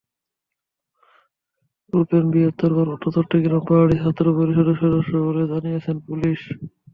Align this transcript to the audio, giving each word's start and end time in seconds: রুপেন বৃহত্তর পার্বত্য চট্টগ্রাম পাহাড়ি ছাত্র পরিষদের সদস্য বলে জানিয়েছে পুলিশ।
রুপেন 1.93 2.23
বৃহত্তর 2.31 2.71
পার্বত্য 2.77 3.05
চট্টগ্রাম 3.15 3.61
পাহাড়ি 3.67 3.95
ছাত্র 4.03 4.25
পরিষদের 4.37 4.77
সদস্য 4.81 5.11
বলে 5.27 5.43
জানিয়েছে 5.51 5.91
পুলিশ। 6.07 6.39